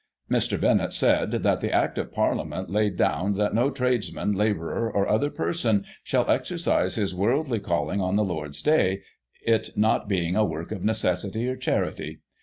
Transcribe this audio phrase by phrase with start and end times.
[0.31, 0.57] Mr.
[0.59, 5.29] Benett said, that the Act of PcirHament laid down that no tradesman, labourer, or other
[5.29, 9.03] person shall exercise his worldly calling on the Lord's day,
[9.45, 12.21] it not being a work of necessity or charity.